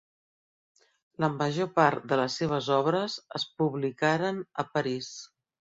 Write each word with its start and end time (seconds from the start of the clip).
La 1.25 1.29
major 1.33 1.69
part 1.77 2.09
de 2.13 2.19
les 2.23 2.39
seves 2.43 2.73
obres 2.81 3.21
es 3.43 3.49
publicaren 3.61 4.45
a 4.65 4.69
París. 4.77 5.17